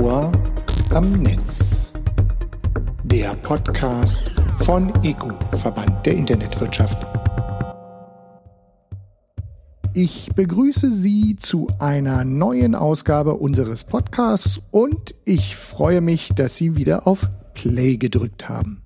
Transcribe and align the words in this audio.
Ohr 0.00 0.32
am 0.94 1.12
Netz. 1.12 1.92
Der 3.04 3.34
Podcast 3.34 4.30
von 4.58 4.90
ECO, 5.04 5.32
Verband 5.58 6.06
der 6.06 6.14
Internetwirtschaft. 6.14 6.96
Ich 9.92 10.30
begrüße 10.34 10.90
Sie 10.90 11.36
zu 11.36 11.68
einer 11.78 12.24
neuen 12.24 12.74
Ausgabe 12.74 13.34
unseres 13.34 13.84
Podcasts 13.84 14.62
und 14.70 15.14
ich 15.26 15.56
freue 15.56 16.00
mich, 16.00 16.30
dass 16.34 16.56
Sie 16.56 16.76
wieder 16.76 17.06
auf 17.06 17.28
Play 17.52 17.98
gedrückt 17.98 18.48
haben. 18.48 18.81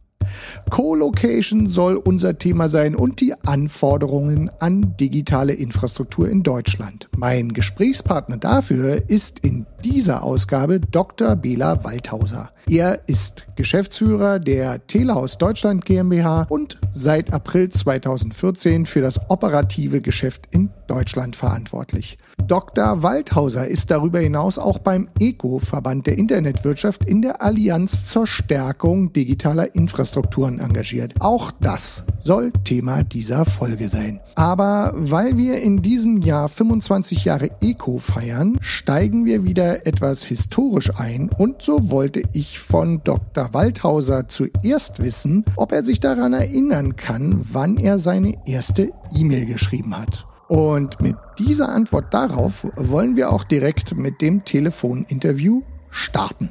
Co-Location 0.70 1.66
soll 1.66 1.96
unser 1.96 2.38
Thema 2.38 2.68
sein 2.68 2.94
und 2.94 3.20
die 3.20 3.34
Anforderungen 3.46 4.50
an 4.60 4.96
digitale 4.98 5.52
Infrastruktur 5.52 6.28
in 6.28 6.42
Deutschland. 6.42 7.08
Mein 7.16 7.52
Gesprächspartner 7.52 8.36
dafür 8.36 9.02
ist 9.08 9.40
in 9.40 9.66
dieser 9.84 10.22
Ausgabe 10.22 10.80
Dr. 10.80 11.36
Bela 11.36 11.84
Waldhauser. 11.84 12.50
Er 12.68 13.00
ist 13.06 13.46
Geschäftsführer 13.54 14.40
der 14.40 14.84
Telehaus 14.88 15.38
Deutschland 15.38 15.84
GmbH 15.84 16.46
und 16.48 16.78
seit 16.90 17.32
April 17.32 17.68
2014 17.68 18.86
für 18.86 19.00
das 19.00 19.20
operative 19.28 20.00
Geschäft 20.00 20.48
in 20.50 20.70
Deutschland 20.88 21.36
verantwortlich. 21.36 22.18
Dr. 22.46 23.02
Waldhauser 23.02 23.68
ist 23.68 23.90
darüber 23.90 24.18
hinaus 24.18 24.58
auch 24.58 24.78
beim 24.78 25.08
ECO, 25.18 25.58
Verband 25.58 26.06
der 26.06 26.18
Internetwirtschaft, 26.18 27.04
in 27.04 27.22
der 27.22 27.42
Allianz 27.42 28.04
zur 28.06 28.26
Stärkung 28.26 29.12
digitaler 29.12 29.74
Infrastrukturen 30.16 30.60
engagiert. 30.60 31.14
Auch 31.20 31.52
das 31.60 32.04
soll 32.22 32.50
Thema 32.64 33.02
dieser 33.02 33.44
Folge 33.44 33.88
sein. 33.88 34.20
Aber 34.34 34.92
weil 34.94 35.36
wir 35.36 35.60
in 35.60 35.82
diesem 35.82 36.22
Jahr 36.22 36.48
25 36.48 37.24
Jahre 37.24 37.50
ECO 37.60 37.98
feiern, 37.98 38.56
steigen 38.60 39.26
wir 39.26 39.44
wieder 39.44 39.86
etwas 39.86 40.24
historisch 40.24 40.90
ein 40.96 41.28
und 41.36 41.60
so 41.60 41.90
wollte 41.90 42.22
ich 42.32 42.58
von 42.58 43.02
Dr. 43.04 43.52
Waldhauser 43.52 44.26
zuerst 44.28 45.02
wissen, 45.02 45.44
ob 45.56 45.72
er 45.72 45.84
sich 45.84 46.00
daran 46.00 46.32
erinnern 46.32 46.96
kann, 46.96 47.40
wann 47.52 47.76
er 47.76 47.98
seine 47.98 48.36
erste 48.46 48.92
E-Mail 49.14 49.44
geschrieben 49.44 49.96
hat. 49.96 50.26
Und 50.48 51.00
mit 51.00 51.16
dieser 51.38 51.68
Antwort 51.68 52.14
darauf 52.14 52.66
wollen 52.76 53.16
wir 53.16 53.32
auch 53.32 53.44
direkt 53.44 53.96
mit 53.96 54.22
dem 54.22 54.44
Telefoninterview 54.44 55.62
starten. 55.90 56.50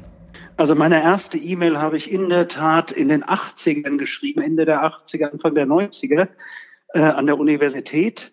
Also 0.58 0.74
meine 0.74 1.02
erste 1.02 1.36
E-Mail 1.36 1.78
habe 1.78 1.98
ich 1.98 2.10
in 2.10 2.30
der 2.30 2.48
Tat 2.48 2.90
in 2.90 3.08
den 3.08 3.22
80ern 3.22 3.98
geschrieben, 3.98 4.40
Ende 4.40 4.64
der 4.64 4.84
80er, 4.84 5.32
Anfang 5.32 5.54
der 5.54 5.66
90er 5.66 6.28
äh, 6.94 7.00
an 7.00 7.26
der 7.26 7.38
Universität. 7.38 8.32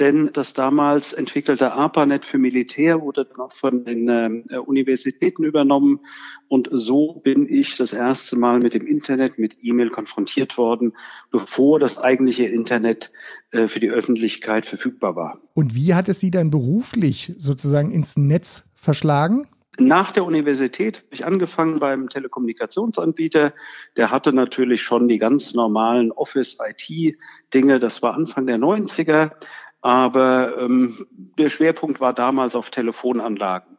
Denn 0.00 0.30
das 0.32 0.54
damals 0.54 1.12
entwickelte 1.12 1.72
ARPANET 1.72 2.24
für 2.24 2.38
Militär 2.38 3.02
wurde 3.02 3.26
dann 3.26 3.38
auch 3.38 3.52
von 3.52 3.84
den 3.84 4.08
äh, 4.08 4.56
Universitäten 4.56 5.44
übernommen. 5.44 6.00
Und 6.48 6.70
so 6.72 7.20
bin 7.22 7.46
ich 7.46 7.76
das 7.76 7.92
erste 7.92 8.36
Mal 8.36 8.58
mit 8.60 8.74
dem 8.74 8.86
Internet, 8.86 9.38
mit 9.38 9.58
E-Mail 9.60 9.90
konfrontiert 9.90 10.56
worden, 10.56 10.94
bevor 11.30 11.78
das 11.78 11.98
eigentliche 11.98 12.46
Internet 12.46 13.12
äh, 13.52 13.68
für 13.68 13.78
die 13.78 13.90
Öffentlichkeit 13.90 14.66
verfügbar 14.66 15.14
war. 15.14 15.38
Und 15.54 15.76
wie 15.76 15.94
hat 15.94 16.08
es 16.08 16.18
Sie 16.18 16.30
dann 16.32 16.50
beruflich 16.50 17.34
sozusagen 17.38 17.92
ins 17.92 18.16
Netz 18.16 18.64
verschlagen? 18.74 19.46
Nach 19.78 20.12
der 20.12 20.24
Universität 20.24 20.98
habe 20.98 21.14
ich 21.14 21.24
angefangen 21.24 21.78
beim 21.78 22.08
Telekommunikationsanbieter. 22.08 23.54
Der 23.96 24.10
hatte 24.10 24.32
natürlich 24.32 24.82
schon 24.82 25.08
die 25.08 25.18
ganz 25.18 25.54
normalen 25.54 26.12
Office-IT-Dinge. 26.12 27.78
Das 27.78 28.02
war 28.02 28.14
Anfang 28.14 28.46
der 28.46 28.58
90er. 28.58 29.32
Aber 29.80 30.58
ähm, 30.58 31.06
der 31.10 31.48
Schwerpunkt 31.48 32.00
war 32.00 32.12
damals 32.12 32.54
auf 32.54 32.70
Telefonanlagen. 32.70 33.78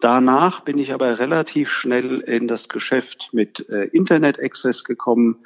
Danach 0.00 0.60
bin 0.60 0.78
ich 0.78 0.92
aber 0.92 1.18
relativ 1.18 1.70
schnell 1.70 2.20
in 2.20 2.48
das 2.48 2.68
Geschäft 2.68 3.30
mit 3.32 3.68
äh, 3.68 3.84
Internet 3.84 4.42
Access 4.42 4.84
gekommen 4.84 5.44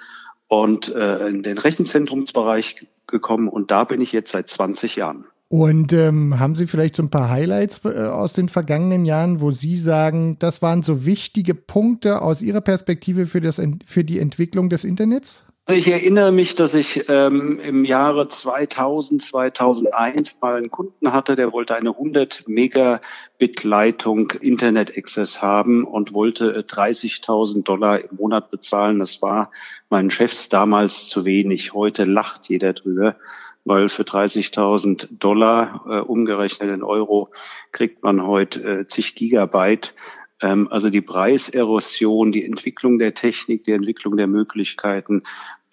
und 0.49 0.95
äh, 0.95 1.29
in 1.29 1.43
den 1.43 1.59
Rechenzentrumsbereich 1.59 2.87
gekommen 3.07 3.49
und 3.49 3.71
da 3.71 3.85
bin 3.85 4.01
ich 4.01 4.13
jetzt 4.13 4.33
seit 4.33 4.49
20 4.49 4.97
Jahren. 4.97 5.27
Und 5.53 5.93
ähm, 5.93 6.39
haben 6.39 6.55
Sie 6.55 6.69
vielleicht 6.69 6.95
so 6.95 7.03
ein 7.03 7.11
paar 7.11 7.29
Highlights 7.29 7.81
äh, 7.85 7.89
aus 7.89 8.35
den 8.35 8.49
vergangenen 8.49 9.05
Jahren, 9.05 9.41
wo 9.41 9.51
Sie 9.51 9.77
sagen, 9.77 10.39
das 10.39 10.63
waren 10.63 10.85
so 10.85 11.05
wichtige 11.05 11.57
Punkte 11.57 12.23
aus 12.23 12.41
Ihrer 12.41 12.61
Perspektive 12.61 13.27
für, 13.27 13.41
das, 13.41 13.61
für 13.85 14.05
die 14.05 14.21
Entwicklung 14.21 14.71
des 14.71 14.85
Internets? 14.85 15.45
Ich 15.69 15.89
erinnere 15.89 16.31
mich, 16.31 16.55
dass 16.55 16.75
ich 16.75 17.09
ähm, 17.09 17.59
im 17.65 17.85
Jahre 17.85 18.29
2000, 18.29 19.23
2001 19.23 20.41
mal 20.41 20.55
einen 20.55 20.71
Kunden 20.71 21.13
hatte, 21.13 21.35
der 21.35 21.53
wollte 21.53 21.75
eine 21.75 21.91
100 21.91 22.47
Megabit 22.47 23.65
Leitung 23.65 24.31
Internet 24.41 24.97
Access 24.97 25.43
haben 25.43 25.83
und 25.85 26.15
wollte 26.15 26.61
30.000 26.61 27.59
äh, 27.59 27.63
Dollar 27.63 27.99
im 27.99 28.17
Monat 28.17 28.53
bezahlen. 28.53 29.01
Das 29.01 29.21
war 29.21 29.51
meinen 29.91 30.13
Chefs 30.13 30.49
damals 30.49 31.09
zu 31.09 31.25
wenig. 31.25 31.75
Heute 31.75 32.05
lacht 32.05 32.49
jeder 32.49 32.73
drüber, 32.73 33.17
weil 33.65 33.89
für 33.89 34.03
30.000 34.03 35.09
Dollar 35.19 35.85
äh, 35.89 36.01
umgerechnet 36.01 36.71
in 36.71 36.83
Euro 36.83 37.31
kriegt 37.73 38.03
man 38.03 38.27
heute 38.27 38.63
äh, 38.63 38.87
zig 38.87 39.15
Gigabyte. 39.15 39.95
Ähm, 40.43 40.69
also 40.71 40.91
die 40.91 41.03
Preiserosion, 41.03 42.33
die 42.33 42.45
Entwicklung 42.45 42.99
der 42.99 43.15
Technik, 43.15 43.65
die 43.65 43.73
Entwicklung 43.73 44.17
der 44.17 44.27
Möglichkeiten 44.27 45.23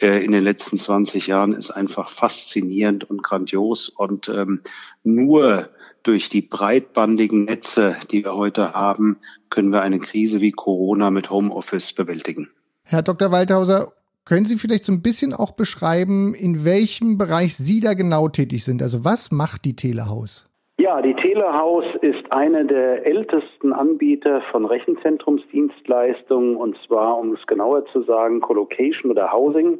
äh, 0.01 0.23
in 0.23 0.31
den 0.31 0.43
letzten 0.43 0.77
20 0.77 1.27
Jahren 1.27 1.53
ist 1.53 1.71
einfach 1.71 2.09
faszinierend 2.09 3.09
und 3.09 3.23
grandios. 3.23 3.89
Und 3.89 4.29
ähm, 4.29 4.61
nur 5.03 5.69
durch 6.03 6.29
die 6.29 6.41
breitbandigen 6.41 7.45
Netze, 7.45 7.97
die 8.11 8.23
wir 8.23 8.35
heute 8.35 8.73
haben, 8.73 9.17
können 9.49 9.71
wir 9.71 9.81
eine 9.81 9.99
Krise 9.99 10.41
wie 10.41 10.51
Corona 10.51 11.09
mit 11.09 11.29
Homeoffice 11.29 11.93
bewältigen. 11.93 12.49
Herr 12.83 13.01
Dr. 13.01 13.31
Waldhauser, 13.31 13.91
können 14.27 14.45
Sie 14.45 14.57
vielleicht 14.57 14.83
so 14.83 14.91
ein 14.91 15.01
bisschen 15.01 15.33
auch 15.33 15.51
beschreiben, 15.51 16.35
in 16.35 16.65
welchem 16.65 17.17
Bereich 17.17 17.55
Sie 17.55 17.79
da 17.79 17.93
genau 17.93 18.27
tätig 18.27 18.65
sind? 18.65 18.81
Also 18.81 19.05
was 19.05 19.31
macht 19.31 19.63
die 19.63 19.75
Telehaus? 19.75 20.49
Ja, 20.79 21.01
die 21.01 21.15
Telehaus 21.15 21.85
ist 22.01 22.31
eine 22.31 22.65
der 22.65 23.05
ältesten 23.05 23.73
Anbieter 23.73 24.41
von 24.51 24.65
Rechenzentrumsdienstleistungen 24.65 26.55
und 26.55 26.77
zwar, 26.85 27.17
um 27.17 27.33
es 27.33 27.47
genauer 27.47 27.85
zu 27.87 28.03
sagen, 28.03 28.41
Colocation 28.41 29.09
oder 29.09 29.31
Housing. 29.31 29.79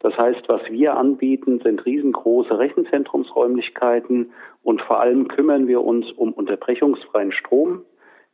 Das 0.00 0.16
heißt, 0.18 0.42
was 0.48 0.60
wir 0.68 0.96
anbieten, 0.96 1.60
sind 1.62 1.86
riesengroße 1.86 2.58
Rechenzentrumsräumlichkeiten 2.58 4.32
und 4.62 4.82
vor 4.82 5.00
allem 5.00 5.28
kümmern 5.28 5.68
wir 5.68 5.82
uns 5.82 6.10
um 6.12 6.32
unterbrechungsfreien 6.32 7.32
Strom, 7.32 7.82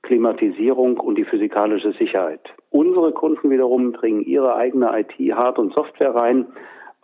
Klimatisierung 0.02 0.98
und 0.98 1.16
die 1.16 1.24
physikalische 1.24 1.92
Sicherheit. 1.92 2.40
Unsere 2.70 3.12
Kunden 3.12 3.50
wiederum 3.50 3.92
bringen 3.92 4.22
ihre 4.22 4.56
eigene 4.56 4.90
IT, 4.98 5.14
Hard- 5.34 5.58
und 5.58 5.72
Software 5.74 6.14
rein 6.14 6.46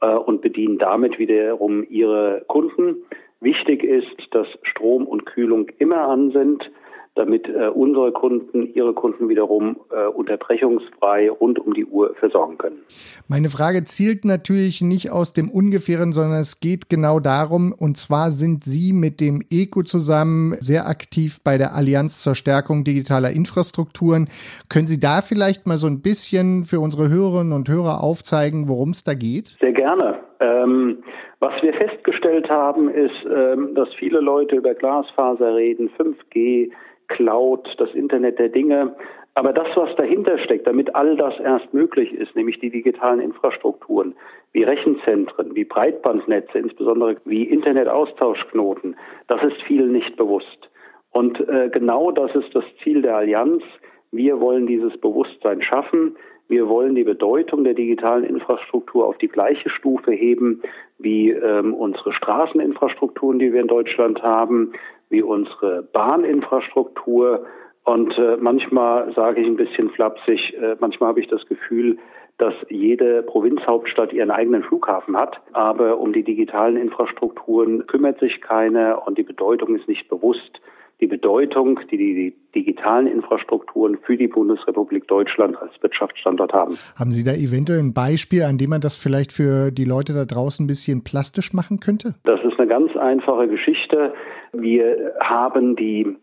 äh, 0.00 0.14
und 0.14 0.40
bedienen 0.40 0.78
damit 0.78 1.18
wiederum 1.18 1.84
ihre 1.88 2.44
Kunden. 2.48 3.04
Wichtig 3.40 3.84
ist, 3.84 4.16
dass 4.32 4.48
Strom 4.62 5.06
und 5.06 5.26
Kühlung 5.26 5.68
immer 5.78 6.08
an 6.08 6.32
sind, 6.32 6.70
damit 7.18 7.48
äh, 7.48 7.68
unsere 7.68 8.12
Kunden 8.12 8.72
ihre 8.74 8.94
Kunden 8.94 9.28
wiederum 9.28 9.76
äh, 9.90 10.06
unterbrechungsfrei 10.06 11.30
rund 11.30 11.58
um 11.58 11.74
die 11.74 11.84
Uhr 11.84 12.14
versorgen 12.14 12.58
können. 12.58 12.78
Meine 13.26 13.48
Frage 13.48 13.84
zielt 13.84 14.24
natürlich 14.24 14.80
nicht 14.80 15.10
aus 15.10 15.32
dem 15.32 15.50
Ungefähren, 15.50 16.12
sondern 16.12 16.40
es 16.40 16.60
geht 16.60 16.88
genau 16.88 17.20
darum, 17.20 17.74
und 17.76 17.96
zwar 17.96 18.30
sind 18.30 18.64
Sie 18.64 18.92
mit 18.92 19.20
dem 19.20 19.42
ECO 19.50 19.82
zusammen 19.82 20.56
sehr 20.60 20.86
aktiv 20.86 21.38
bei 21.42 21.58
der 21.58 21.74
Allianz 21.74 22.22
zur 22.22 22.34
Stärkung 22.34 22.84
digitaler 22.84 23.30
Infrastrukturen. 23.30 24.28
Können 24.68 24.86
Sie 24.86 25.00
da 25.00 25.20
vielleicht 25.20 25.66
mal 25.66 25.78
so 25.78 25.86
ein 25.86 26.00
bisschen 26.00 26.64
für 26.64 26.80
unsere 26.80 27.08
Hörerinnen 27.08 27.52
und 27.52 27.68
Hörer 27.68 28.02
aufzeigen, 28.02 28.68
worum 28.68 28.90
es 28.90 29.04
da 29.04 29.14
geht? 29.14 29.56
Sehr 29.60 29.72
gerne. 29.72 30.20
Ähm, 30.40 31.02
was 31.40 31.52
wir 31.62 31.72
festgestellt 31.72 32.48
haben, 32.48 32.88
ist, 32.88 33.24
ähm, 33.24 33.74
dass 33.74 33.88
viele 33.94 34.20
Leute 34.20 34.56
über 34.56 34.74
Glasfaser 34.74 35.54
reden, 35.54 35.90
5G, 35.96 36.70
Cloud, 37.08 37.74
das 37.78 37.92
Internet 37.94 38.38
der 38.38 38.48
Dinge. 38.48 38.94
Aber 39.34 39.52
das, 39.52 39.68
was 39.76 39.94
dahinter 39.96 40.38
steckt, 40.38 40.66
damit 40.66 40.94
all 40.94 41.16
das 41.16 41.38
erst 41.38 41.72
möglich 41.72 42.12
ist, 42.12 42.34
nämlich 42.34 42.58
die 42.58 42.70
digitalen 42.70 43.20
Infrastrukturen, 43.20 44.14
wie 44.52 44.64
Rechenzentren, 44.64 45.54
wie 45.54 45.64
Breitbandnetze, 45.64 46.58
insbesondere 46.58 47.16
wie 47.24 47.44
Internetaustauschknoten, 47.44 48.96
das 49.28 49.42
ist 49.42 49.62
vielen 49.62 49.92
nicht 49.92 50.16
bewusst. 50.16 50.70
Und 51.12 51.40
äh, 51.48 51.68
genau 51.70 52.10
das 52.10 52.34
ist 52.34 52.54
das 52.54 52.64
Ziel 52.82 53.02
der 53.02 53.16
Allianz. 53.16 53.62
Wir 54.10 54.40
wollen 54.40 54.66
dieses 54.66 54.96
Bewusstsein 54.98 55.62
schaffen. 55.62 56.16
Wir 56.48 56.68
wollen 56.68 56.94
die 56.94 57.04
Bedeutung 57.04 57.62
der 57.62 57.74
digitalen 57.74 58.24
Infrastruktur 58.24 59.06
auf 59.06 59.18
die 59.18 59.28
gleiche 59.28 59.68
Stufe 59.68 60.12
heben 60.12 60.62
wie 60.98 61.30
ähm, 61.30 61.74
unsere 61.74 62.12
Straßeninfrastrukturen, 62.12 63.38
die 63.38 63.52
wir 63.52 63.60
in 63.60 63.68
Deutschland 63.68 64.22
haben, 64.22 64.72
wie 65.10 65.22
unsere 65.22 65.82
Bahninfrastruktur. 65.82 67.46
Und 67.84 68.16
äh, 68.18 68.36
manchmal 68.36 69.12
sage 69.14 69.40
ich 69.40 69.46
ein 69.46 69.56
bisschen 69.56 69.90
flapsig, 69.90 70.54
äh, 70.54 70.76
manchmal 70.78 71.10
habe 71.10 71.20
ich 71.20 71.28
das 71.28 71.46
Gefühl, 71.46 71.98
dass 72.36 72.54
jede 72.68 73.22
Provinzhauptstadt 73.22 74.12
ihren 74.12 74.30
eigenen 74.30 74.62
Flughafen 74.62 75.16
hat, 75.16 75.40
aber 75.52 75.98
um 75.98 76.12
die 76.12 76.22
digitalen 76.22 76.76
Infrastrukturen 76.76 77.86
kümmert 77.86 78.20
sich 78.20 78.40
keiner 78.40 79.06
und 79.06 79.18
die 79.18 79.24
Bedeutung 79.24 79.74
ist 79.74 79.88
nicht 79.88 80.08
bewusst. 80.08 80.60
Die 81.00 81.06
Bedeutung, 81.06 81.80
die 81.90 81.96
die 81.96 82.36
digitalen 82.54 83.06
Infrastrukturen 83.06 83.98
für 84.04 84.16
die 84.16 84.28
Bundesrepublik 84.28 85.06
Deutschland 85.06 85.56
als 85.60 85.72
Wirtschaftsstandort 85.80 86.52
haben. 86.52 86.76
Haben 86.96 87.12
Sie 87.12 87.22
da 87.22 87.32
eventuell 87.32 87.78
ein 87.78 87.94
Beispiel, 87.94 88.42
an 88.42 88.58
dem 88.58 88.70
man 88.70 88.80
das 88.80 88.96
vielleicht 88.96 89.32
für 89.32 89.70
die 89.70 89.84
Leute 89.84 90.12
da 90.12 90.24
draußen 90.24 90.64
ein 90.64 90.68
bisschen 90.68 91.04
plastisch 91.04 91.52
machen 91.52 91.80
könnte? 91.80 92.14
Das 92.24 92.40
ist 92.42 92.58
eine 92.58 92.68
ganz 92.68 92.96
einfache 92.96 93.48
Geschichte. 93.48 94.12
Wir 94.52 95.14
haben 95.22 95.76
die 95.76 96.16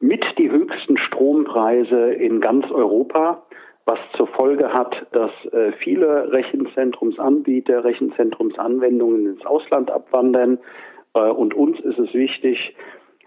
mit 0.00 0.24
die 0.38 0.50
höchsten 0.50 0.98
Strompreise 0.98 2.12
in 2.12 2.40
ganz 2.40 2.70
Europa 2.70 3.42
was 3.86 3.98
zur 4.16 4.26
Folge 4.28 4.72
hat, 4.72 5.06
dass 5.12 5.30
äh, 5.52 5.72
viele 5.72 6.32
Rechenzentrumsanbieter, 6.32 7.84
Rechenzentrumsanwendungen 7.84 9.26
ins 9.26 9.44
Ausland 9.44 9.90
abwandern. 9.90 10.58
Äh, 11.14 11.20
und 11.20 11.54
uns 11.54 11.78
ist 11.80 11.98
es 11.98 12.14
wichtig, 12.14 12.74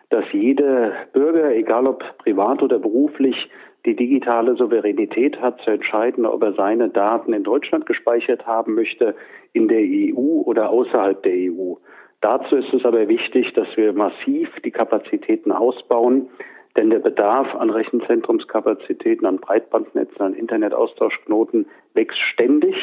dass 0.09 0.25
jeder 0.31 0.93
Bürger, 1.13 1.53
egal 1.53 1.87
ob 1.87 2.17
privat 2.19 2.61
oder 2.63 2.79
beruflich, 2.79 3.49
die 3.85 3.95
digitale 3.95 4.55
Souveränität 4.55 5.39
hat, 5.39 5.61
zu 5.61 5.71
entscheiden, 5.71 6.25
ob 6.25 6.43
er 6.43 6.53
seine 6.53 6.89
Daten 6.89 7.33
in 7.33 7.43
Deutschland 7.43 7.85
gespeichert 7.85 8.45
haben 8.45 8.75
möchte, 8.75 9.15
in 9.53 9.67
der 9.67 9.79
EU 9.81 10.41
oder 10.43 10.69
außerhalb 10.69 11.21
der 11.23 11.33
EU. 11.33 11.75
Dazu 12.21 12.55
ist 12.55 12.73
es 12.73 12.83
aber 12.83 13.07
wichtig, 13.07 13.53
dass 13.53 13.67
wir 13.75 13.93
massiv 13.93 14.49
die 14.65 14.71
Kapazitäten 14.71 15.51
ausbauen, 15.51 16.29
denn 16.75 16.89
der 16.89 16.99
Bedarf 16.99 17.55
an 17.55 17.69
Rechenzentrumskapazitäten, 17.69 19.25
an 19.25 19.37
Breitbandnetzen, 19.37 20.21
an 20.21 20.33
Internetaustauschknoten 20.33 21.67
wächst 21.93 22.19
ständig 22.19 22.75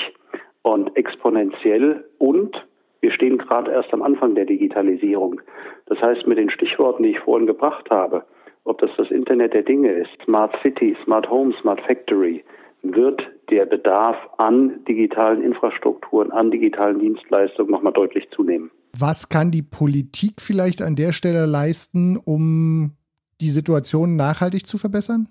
und 0.62 0.96
exponentiell 0.96 2.04
und 2.18 2.56
wir 3.04 3.12
stehen 3.12 3.36
gerade 3.36 3.70
erst 3.70 3.92
am 3.92 4.02
Anfang 4.02 4.34
der 4.34 4.46
Digitalisierung. 4.46 5.42
Das 5.84 6.00
heißt, 6.00 6.26
mit 6.26 6.38
den 6.38 6.48
Stichworten, 6.48 7.02
die 7.02 7.10
ich 7.10 7.18
vorhin 7.18 7.46
gebracht 7.46 7.90
habe, 7.90 8.24
ob 8.64 8.78
das 8.78 8.88
das 8.96 9.10
Internet 9.10 9.52
der 9.52 9.62
Dinge 9.62 9.92
ist, 9.92 10.08
Smart 10.24 10.56
City, 10.62 10.96
Smart 11.04 11.28
Home, 11.28 11.54
Smart 11.60 11.82
Factory, 11.82 12.42
wird 12.82 13.20
der 13.50 13.66
Bedarf 13.66 14.16
an 14.38 14.82
digitalen 14.88 15.42
Infrastrukturen, 15.42 16.32
an 16.32 16.50
digitalen 16.50 16.98
Dienstleistungen 16.98 17.70
nochmal 17.70 17.92
deutlich 17.92 18.26
zunehmen. 18.30 18.70
Was 18.98 19.28
kann 19.28 19.50
die 19.50 19.62
Politik 19.62 20.40
vielleicht 20.40 20.80
an 20.80 20.96
der 20.96 21.12
Stelle 21.12 21.44
leisten, 21.44 22.16
um 22.16 22.92
die 23.42 23.50
Situation 23.50 24.16
nachhaltig 24.16 24.66
zu 24.66 24.78
verbessern? 24.78 25.28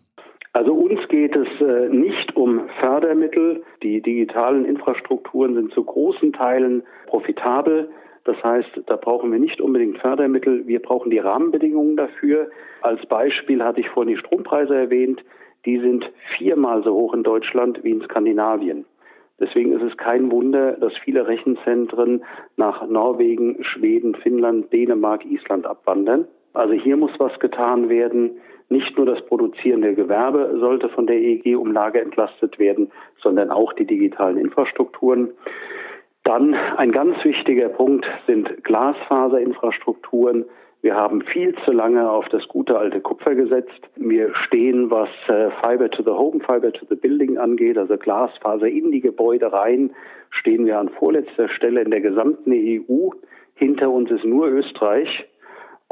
Also 0.54 0.72
uns 0.74 1.08
geht 1.08 1.36
es 1.36 1.48
äh, 1.62 1.90
nicht 1.90 2.36
um 2.36 2.70
Fördermittel. 2.80 3.64
Die 3.82 4.02
digitalen 4.02 4.66
Infrastrukturen 4.66 5.56
sind 5.56 5.74
zu 5.74 5.84
großen 5.84 6.32
Teilen 6.32 6.84
profitabel. 7.08 7.90
Das 8.24 8.42
heißt, 8.44 8.84
da 8.86 8.96
brauchen 8.96 9.32
wir 9.32 9.40
nicht 9.40 9.60
unbedingt 9.60 9.98
Fördermittel. 9.98 10.68
Wir 10.68 10.80
brauchen 10.80 11.10
die 11.10 11.18
Rahmenbedingungen 11.18 11.98
dafür. 11.98 12.50
Als 12.82 13.04
Beispiel 13.08 13.64
hatte 13.64 13.82
ich 13.82 13.90
vorhin 13.90 14.14
die 14.14 14.20
Strompreise 14.20 14.76
erwähnt. 14.76 15.24
Die 15.66 15.80
sind 15.80 16.10
viermal 16.38 16.84
so 16.84 16.94
hoch 16.94 17.16
in 17.16 17.24
Deutschland 17.24 17.84
wie 17.84 17.92
in 17.92 18.02
Skandinavien. 18.02 18.86
Deswegen 19.40 19.74
ist 19.74 19.82
es 19.82 19.98
kein 19.98 20.32
Wunder, 20.32 20.74
dass 20.74 20.94
viele 21.04 21.28
Rechenzentren 21.28 22.24
nach 22.58 22.88
Norwegen, 22.88 23.64
Schweden, 23.64 24.14
Finnland, 24.16 24.72
Dänemark, 24.72 25.26
Island 25.26 25.66
abwandern. 25.66 26.28
Also 26.54 26.74
hier 26.74 26.96
muss 26.96 27.12
was 27.18 27.38
getan 27.40 27.90
werden. 27.90 28.38
Nicht 28.70 28.98
nur 28.98 29.06
das 29.06 29.22
produzierende 29.26 29.94
Gewerbe 29.94 30.58
sollte 30.60 30.90
von 30.90 31.08
der 31.08 31.18
EEG-Umlage 31.18 32.02
entlastet 32.02 32.60
werden, 32.60 32.92
sondern 33.22 33.52
auch 33.52 33.74
die 33.74 33.86
digitalen 33.86 34.38
Infrastrukturen. 34.38 35.32
Dann 36.24 36.54
ein 36.54 36.92
ganz 36.92 37.24
wichtiger 37.24 37.70
Punkt 37.70 38.06
sind 38.28 38.64
Glasfaserinfrastrukturen. 38.64 40.46
Wir 40.82 40.96
haben 40.96 41.22
viel 41.22 41.56
zu 41.64 41.72
lange 41.72 42.10
auf 42.10 42.28
das 42.30 42.46
gute 42.48 42.78
alte 42.78 43.00
Kupfer 43.00 43.36
gesetzt. 43.36 43.90
Wir 43.96 44.36
stehen, 44.36 44.92
was 44.92 45.10
äh, 45.28 45.50
Fiber 45.62 45.90
to 45.90 46.04
the 46.04 46.10
Home, 46.10 46.42
Fiber 46.42 46.74
to 46.74 46.86
the 46.90 46.96
Building 46.96 47.38
angeht, 47.38 47.78
also 47.78 47.98
Glasfaser 47.98 48.68
in 48.68 48.92
die 48.92 49.00
Gebäude 49.00 49.52
rein, 49.54 49.92
stehen 50.30 50.66
wir 50.66 50.80
an 50.80 50.90
vorletzter 50.90 51.48
Stelle 51.48 51.82
in 51.82 51.92
der 51.92 52.02
gesamten 52.02 52.52
EU. 52.52 53.10
Hinter 53.56 53.92
uns 53.92 54.12
ist 54.12 54.26
nur 54.26 54.48
Österreich. 54.48 55.26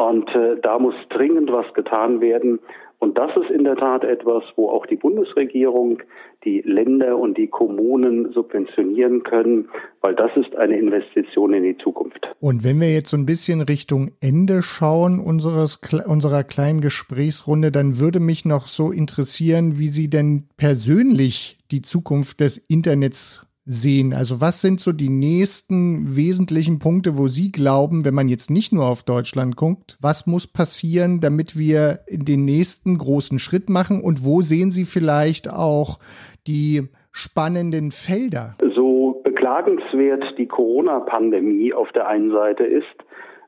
Und 0.09 0.33
äh, 0.33 0.59
da 0.61 0.79
muss 0.79 0.95
dringend 1.09 1.51
was 1.51 1.71
getan 1.75 2.21
werden. 2.21 2.59
Und 2.97 3.17
das 3.17 3.31
ist 3.35 3.51
in 3.51 3.63
der 3.63 3.75
Tat 3.75 4.03
etwas, 4.03 4.43
wo 4.55 4.69
auch 4.69 4.85
die 4.87 4.95
Bundesregierung 4.95 6.01
die 6.43 6.61
Länder 6.61 7.17
und 7.17 7.37
die 7.37 7.47
Kommunen 7.47 8.31
subventionieren 8.31 9.23
können, 9.23 9.69
weil 10.01 10.15
das 10.15 10.31
ist 10.35 10.55
eine 10.55 10.77
Investition 10.77 11.53
in 11.53 11.63
die 11.63 11.77
Zukunft. 11.77 12.27
Und 12.39 12.63
wenn 12.63 12.79
wir 12.79 12.91
jetzt 12.91 13.09
so 13.09 13.17
ein 13.17 13.27
bisschen 13.27 13.61
Richtung 13.61 14.11
Ende 14.21 14.63
schauen 14.63 15.19
unseres, 15.19 15.79
unserer 16.07 16.43
kleinen 16.43 16.81
Gesprächsrunde, 16.81 17.71
dann 17.71 17.99
würde 17.99 18.19
mich 18.19 18.43
noch 18.43 18.65
so 18.65 18.91
interessieren, 18.91 19.77
wie 19.77 19.89
Sie 19.89 20.09
denn 20.09 20.47
persönlich 20.57 21.57
die 21.69 21.81
Zukunft 21.81 22.39
des 22.39 22.57
Internets 22.57 23.45
sehen? 23.65 24.13
Also 24.13 24.41
was 24.41 24.61
sind 24.61 24.79
so 24.79 24.91
die 24.91 25.09
nächsten 25.09 26.15
wesentlichen 26.15 26.79
Punkte, 26.79 27.17
wo 27.17 27.27
Sie 27.27 27.51
glauben, 27.51 28.05
wenn 28.05 28.13
man 28.13 28.27
jetzt 28.27 28.49
nicht 28.49 28.73
nur 28.73 28.85
auf 28.85 29.03
Deutschland 29.03 29.55
guckt, 29.55 29.97
was 30.01 30.27
muss 30.27 30.47
passieren, 30.47 31.19
damit 31.19 31.57
wir 31.57 31.99
den 32.09 32.45
nächsten 32.45 32.97
großen 32.97 33.39
Schritt 33.39 33.69
machen 33.69 34.01
und 34.01 34.25
wo 34.25 34.41
sehen 34.41 34.71
Sie 34.71 34.85
vielleicht 34.85 35.49
auch 35.49 35.99
die 36.47 36.89
spannenden 37.11 37.91
Felder? 37.91 38.55
So 38.75 39.21
beklagenswert 39.23 40.23
die 40.37 40.47
Corona-Pandemie 40.47 41.73
auf 41.73 41.91
der 41.91 42.07
einen 42.07 42.31
Seite 42.31 42.63
ist 42.63 42.85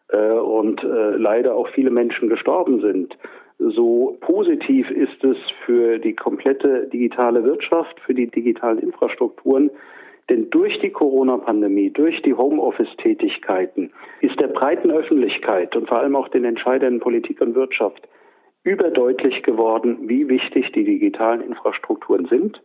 äh, 0.10 0.34
und 0.34 0.84
äh, 0.84 1.16
leider 1.18 1.56
auch 1.56 1.68
viele 1.70 1.90
Menschen 1.90 2.30
gestorben 2.30 2.82
sind, 2.82 3.18
so 3.60 4.18
positiv 4.22 4.90
ist 4.90 5.24
es 5.24 5.38
für 5.66 6.00
die 6.00 6.16
komplette 6.16 6.88
digitale 6.92 7.44
Wirtschaft, 7.44 8.00
für 8.02 8.14
die 8.14 8.28
digitalen 8.28 8.80
Infrastrukturen, 8.80 9.70
denn 10.30 10.50
durch 10.50 10.80
die 10.80 10.92
Corona-Pandemie, 10.92 11.92
durch 11.92 12.22
die 12.22 12.34
Homeoffice-Tätigkeiten 12.34 13.92
ist 14.22 14.40
der 14.40 14.48
breiten 14.48 14.92
Öffentlichkeit 14.92 15.76
und 15.76 15.88
vor 15.88 16.00
allem 16.00 16.16
auch 16.16 16.30
den 16.30 16.46
Entscheidern 16.46 17.00
Politik 17.00 17.42
und 17.42 17.56
Wirtschaft 17.56 18.08
überdeutlich 18.64 19.44
geworden, 19.44 19.98
wie 20.08 20.30
wichtig 20.30 20.72
die 20.72 20.86
digitalen 20.86 21.42
Infrastrukturen 21.42 22.28
sind. 22.28 22.62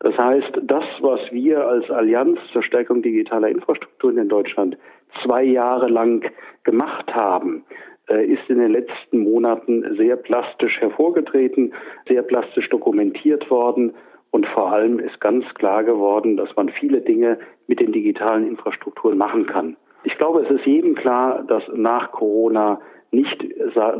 Das 0.00 0.16
heißt, 0.16 0.60
das, 0.62 0.84
was 1.00 1.20
wir 1.30 1.66
als 1.66 1.90
Allianz 1.90 2.38
zur 2.52 2.62
Stärkung 2.62 3.02
digitaler 3.02 3.48
Infrastrukturen 3.48 4.18
in 4.18 4.28
Deutschland 4.28 4.78
zwei 5.22 5.42
Jahre 5.42 5.88
lang 5.88 6.30
gemacht 6.64 7.14
haben, 7.14 7.64
äh, 8.08 8.24
ist 8.24 8.48
in 8.48 8.58
den 8.58 8.72
letzten 8.72 9.18
Monaten 9.20 9.96
sehr 9.96 10.16
plastisch 10.16 10.80
hervorgetreten, 10.80 11.74
sehr 12.08 12.22
plastisch 12.22 12.68
dokumentiert 12.70 13.50
worden 13.50 13.94
und 14.30 14.46
vor 14.46 14.72
allem 14.72 14.98
ist 14.98 15.20
ganz 15.20 15.44
klar 15.54 15.84
geworden, 15.84 16.36
dass 16.36 16.54
man 16.56 16.68
viele 16.68 17.00
Dinge 17.00 17.38
mit 17.66 17.80
den 17.80 17.92
digitalen 17.92 18.46
Infrastrukturen 18.46 19.18
machen 19.18 19.46
kann. 19.46 19.76
Ich 20.04 20.16
glaube, 20.16 20.40
es 20.42 20.50
ist 20.50 20.64
jedem 20.64 20.94
klar, 20.94 21.44
dass 21.46 21.62
nach 21.74 22.12
Corona 22.12 22.80
nicht 23.10 23.44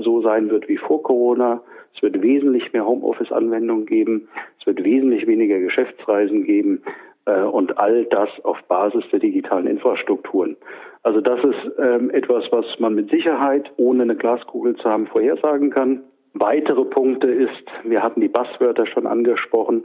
so 0.00 0.22
sein 0.22 0.50
wird 0.50 0.68
wie 0.68 0.76
vor 0.76 1.02
Corona. 1.02 1.62
Es 1.94 2.02
wird 2.02 2.22
wesentlich 2.22 2.72
mehr 2.72 2.86
Homeoffice-Anwendungen 2.86 3.86
geben. 3.86 4.28
Es 4.60 4.66
wird 4.66 4.84
wesentlich 4.84 5.26
weniger 5.26 5.58
Geschäftsreisen 5.58 6.44
geben. 6.44 6.82
Äh, 7.26 7.42
und 7.42 7.78
all 7.78 8.04
das 8.06 8.28
auf 8.44 8.58
Basis 8.68 9.04
der 9.12 9.20
digitalen 9.20 9.66
Infrastrukturen. 9.66 10.56
Also 11.02 11.20
das 11.20 11.42
ist 11.42 11.72
ähm, 11.78 12.10
etwas, 12.10 12.44
was 12.50 12.66
man 12.78 12.94
mit 12.94 13.10
Sicherheit, 13.10 13.70
ohne 13.76 14.02
eine 14.02 14.16
Glaskugel 14.16 14.76
zu 14.76 14.84
haben, 14.84 15.06
vorhersagen 15.06 15.70
kann. 15.70 16.02
Weitere 16.34 16.84
Punkte 16.84 17.26
ist, 17.26 17.64
wir 17.84 18.02
hatten 18.02 18.20
die 18.20 18.28
Buzzwörter 18.28 18.86
schon 18.86 19.06
angesprochen, 19.06 19.84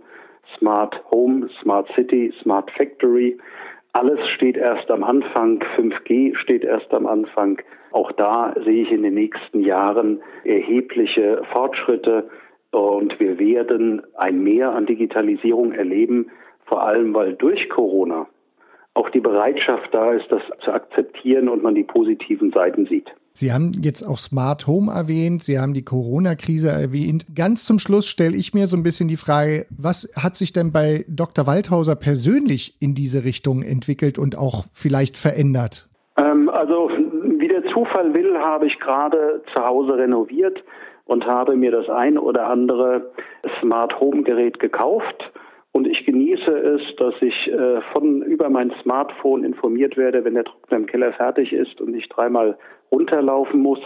Smart 0.57 0.99
Home, 1.11 1.49
Smart 1.61 1.89
City, 1.95 2.33
Smart 2.41 2.71
Factory. 2.71 3.37
Alles 3.93 4.19
steht 4.35 4.57
erst 4.57 4.91
am 4.91 5.03
Anfang, 5.03 5.63
5G 5.77 6.35
steht 6.37 6.63
erst 6.63 6.93
am 6.93 7.07
Anfang. 7.07 7.61
Auch 7.91 8.11
da 8.11 8.53
sehe 8.65 8.83
ich 8.83 8.91
in 8.91 9.03
den 9.03 9.13
nächsten 9.13 9.61
Jahren 9.61 10.21
erhebliche 10.43 11.41
Fortschritte 11.53 12.29
und 12.71 13.19
wir 13.19 13.39
werden 13.39 14.01
ein 14.15 14.43
Mehr 14.43 14.73
an 14.73 14.85
Digitalisierung 14.85 15.71
erleben, 15.71 16.29
vor 16.65 16.85
allem 16.85 17.13
weil 17.13 17.33
durch 17.33 17.69
Corona 17.69 18.27
auch 18.93 19.09
die 19.09 19.21
Bereitschaft 19.21 19.93
da 19.93 20.13
ist, 20.13 20.31
das 20.31 20.41
zu 20.63 20.71
akzeptieren 20.71 21.47
und 21.49 21.63
man 21.63 21.75
die 21.75 21.83
positiven 21.83 22.51
Seiten 22.51 22.85
sieht. 22.85 23.13
Sie 23.37 23.51
haben 23.51 23.73
jetzt 23.81 24.01
auch 24.01 24.17
Smart 24.17 24.65
Home 24.65 24.89
erwähnt, 24.89 25.43
Sie 25.43 25.59
haben 25.59 25.73
die 25.73 25.83
Corona-Krise 25.83 26.69
erwähnt. 26.69 27.25
Ganz 27.35 27.65
zum 27.65 27.79
Schluss 27.79 28.07
stelle 28.07 28.37
ich 28.37 28.53
mir 28.53 28.67
so 28.67 28.77
ein 28.77 28.83
bisschen 28.83 29.09
die 29.09 29.17
Frage, 29.17 29.65
was 29.69 30.09
hat 30.15 30.37
sich 30.37 30.53
denn 30.53 30.71
bei 30.71 31.03
Dr. 31.09 31.45
Waldhauser 31.45 31.97
persönlich 31.97 32.77
in 32.79 32.95
diese 32.95 33.25
Richtung 33.25 33.61
entwickelt 33.61 34.17
und 34.17 34.37
auch 34.37 34.63
vielleicht 34.71 35.17
verändert? 35.17 35.89
Ähm, 36.15 36.47
also 36.47 36.89
wie 37.37 37.49
der 37.49 37.65
Zufall 37.73 38.13
will, 38.13 38.37
habe 38.37 38.67
ich 38.67 38.79
gerade 38.79 39.43
zu 39.53 39.61
Hause 39.61 39.97
renoviert 39.97 40.63
und 41.03 41.25
habe 41.25 41.57
mir 41.57 41.71
das 41.71 41.89
ein 41.89 42.17
oder 42.17 42.47
andere 42.47 43.11
Smart 43.59 43.99
Home 43.99 44.23
Gerät 44.23 44.59
gekauft 44.59 45.31
Und 45.75 45.87
ich 45.87 46.05
genieße 46.05 46.51
es, 46.51 46.95
dass 46.95 47.15
ich 47.19 47.51
äh, 47.51 47.81
von 47.91 48.21
über 48.21 48.49
mein 48.49 48.71
Smartphone 48.81 49.43
informiert 49.43 49.97
werde, 49.97 50.23
wenn 50.23 50.35
der 50.35 50.45
Trockner 50.45 50.77
im 50.77 50.85
Keller 50.85 51.11
fertig 51.11 51.51
ist 51.51 51.81
und 51.81 51.93
ich 51.93 52.07
dreimal 52.07 52.57
runterlaufen 52.93 53.59
muss. 53.59 53.81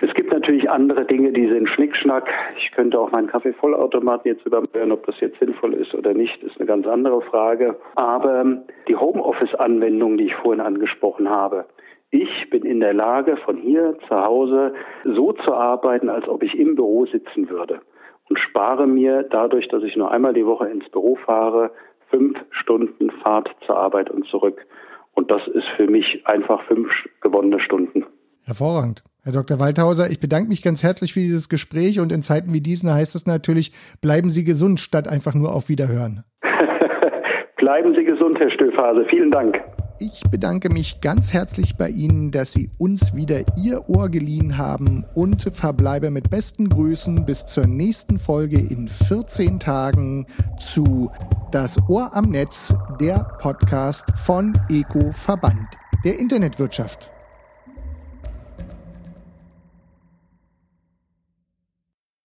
Es 0.00 0.12
gibt 0.14 0.32
natürlich 0.32 0.68
andere 0.68 1.04
Dinge, 1.04 1.30
die 1.30 1.46
sind 1.46 1.68
Schnickschnack. 1.68 2.28
Ich 2.58 2.72
könnte 2.72 2.98
auch 2.98 3.12
meinen 3.12 3.28
Kaffeevollautomaten 3.28 4.28
jetzt 4.28 4.44
überhören, 4.44 4.90
ob 4.90 5.06
das 5.06 5.14
jetzt 5.20 5.38
sinnvoll 5.38 5.74
ist 5.74 5.94
oder 5.94 6.14
nicht, 6.14 6.42
ist 6.42 6.58
eine 6.58 6.66
ganz 6.66 6.84
andere 6.88 7.20
Frage. 7.20 7.76
Aber 7.94 8.64
die 8.88 8.96
Homeoffice-Anwendung, 8.96 10.18
die 10.18 10.24
ich 10.24 10.34
vorhin 10.34 10.60
angesprochen 10.60 11.30
habe, 11.30 11.66
ich 12.10 12.50
bin 12.50 12.64
in 12.64 12.80
der 12.80 12.92
Lage, 12.92 13.36
von 13.36 13.56
hier 13.56 13.96
zu 14.08 14.20
Hause 14.20 14.74
so 15.04 15.32
zu 15.32 15.54
arbeiten, 15.54 16.08
als 16.08 16.26
ob 16.26 16.42
ich 16.42 16.58
im 16.58 16.74
Büro 16.74 17.06
sitzen 17.06 17.48
würde 17.48 17.82
und 18.28 18.38
spare 18.38 18.86
mir 18.86 19.22
dadurch, 19.22 19.68
dass 19.68 19.82
ich 19.82 19.96
nur 19.96 20.10
einmal 20.10 20.34
die 20.34 20.46
Woche 20.46 20.66
ins 20.68 20.88
Büro 20.90 21.16
fahre, 21.16 21.70
fünf 22.10 22.38
Stunden 22.50 23.10
Fahrt 23.22 23.50
zur 23.66 23.76
Arbeit 23.76 24.10
und 24.10 24.26
zurück. 24.26 24.66
Und 25.14 25.30
das 25.30 25.46
ist 25.48 25.66
für 25.76 25.86
mich 25.86 26.22
einfach 26.26 26.62
fünf 26.64 26.88
gewonnene 27.20 27.60
Stunden. 27.60 28.04
Hervorragend. 28.42 29.02
Herr 29.22 29.32
Dr. 29.32 29.58
Waldhauser, 29.58 30.10
ich 30.10 30.20
bedanke 30.20 30.48
mich 30.48 30.62
ganz 30.62 30.82
herzlich 30.82 31.14
für 31.14 31.20
dieses 31.20 31.48
Gespräch 31.48 31.98
und 31.98 32.12
in 32.12 32.20
Zeiten 32.20 32.52
wie 32.52 32.60
diesen 32.60 32.92
heißt 32.92 33.14
es 33.14 33.26
natürlich, 33.26 33.72
bleiben 34.02 34.28
Sie 34.28 34.44
gesund, 34.44 34.80
statt 34.80 35.08
einfach 35.08 35.34
nur 35.34 35.54
auf 35.54 35.70
Wiederhören. 35.70 36.24
bleiben 37.56 37.94
Sie 37.94 38.04
gesund, 38.04 38.38
Herr 38.38 38.50
Stöfhase. 38.50 39.06
Vielen 39.08 39.30
Dank. 39.30 39.62
Ich 39.98 40.22
bedanke 40.22 40.70
mich 40.70 41.00
ganz 41.00 41.32
herzlich 41.32 41.76
bei 41.76 41.88
Ihnen, 41.88 42.32
dass 42.32 42.52
Sie 42.52 42.68
uns 42.78 43.14
wieder 43.14 43.56
Ihr 43.56 43.88
Ohr 43.88 44.08
geliehen 44.08 44.58
haben 44.58 45.04
und 45.14 45.42
verbleibe 45.52 46.10
mit 46.10 46.30
besten 46.30 46.68
Grüßen 46.68 47.24
bis 47.24 47.46
zur 47.46 47.66
nächsten 47.66 48.18
Folge 48.18 48.58
in 48.58 48.88
14 48.88 49.60
Tagen 49.60 50.26
zu 50.58 51.12
Das 51.52 51.78
Ohr 51.88 52.10
am 52.14 52.30
Netz, 52.30 52.74
der 53.00 53.20
Podcast 53.40 54.06
von 54.24 54.58
Eco 54.68 55.12
Verband 55.12 55.68
der 56.04 56.18
Internetwirtschaft. 56.18 57.13